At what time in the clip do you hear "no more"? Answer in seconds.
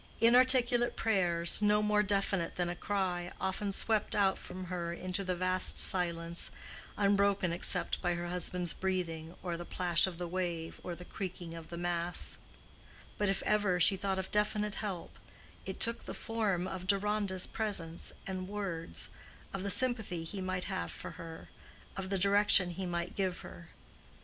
1.61-2.01